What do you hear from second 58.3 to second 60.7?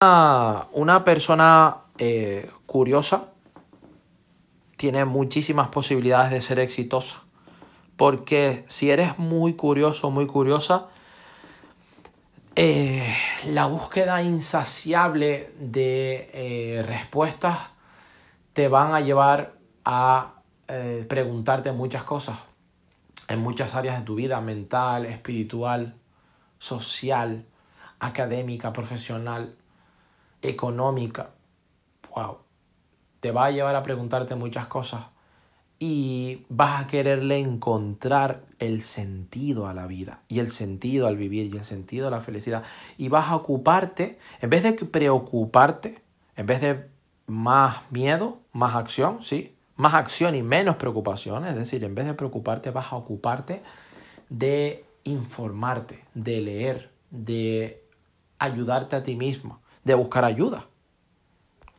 ayudarte a ti mismo, de buscar ayuda.